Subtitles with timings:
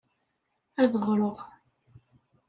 [0.81, 1.37] Ad ɣreɣ.